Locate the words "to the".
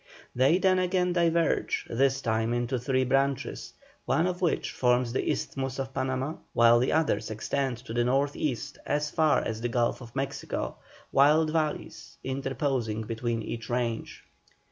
7.85-8.03